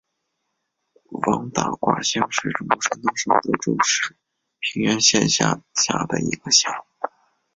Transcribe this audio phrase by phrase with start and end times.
[1.27, 4.15] 王打卦乡是中国山东省德州市
[4.57, 6.73] 平原县下辖的一个乡。